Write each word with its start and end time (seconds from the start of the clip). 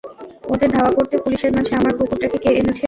ওদের 0.49 0.69
ধাওয়া 0.69 0.91
করতে 0.93 1.15
পুলিশের 1.17 1.51
মাঝে 1.53 1.73
আমার 1.75 1.93
কুকুরটাকে 1.97 2.37
কে 2.37 2.49
এনেছে? 2.53 2.79